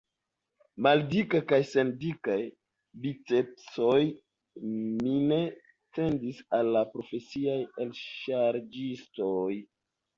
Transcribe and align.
Maldika, 0.85 1.41
kaj 1.51 1.59
sen 1.71 1.91
dikaj 2.05 2.37
bicepsoj, 3.05 4.01
mi 4.73 5.15
ne 5.29 5.41
cedis 5.99 6.43
al 6.61 6.75
la 6.81 6.87
profesiaj 6.99 7.63
elŝarĝistoj. 7.87 9.51